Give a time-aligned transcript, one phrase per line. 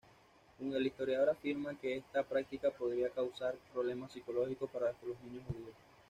[0.59, 5.75] El historiador afirmaba que esta practica podría causar problemas psicológicos para los niños judíos.